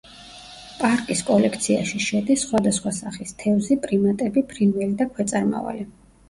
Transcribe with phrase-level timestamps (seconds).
[0.77, 5.87] პარკის კოლექციაში შედის სხვადასხვა სახის თევზი, პრიმატები, ფრინველი და ქვეწარმავალი.